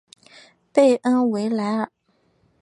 [0.73, 1.91] 贝恩维莱尔。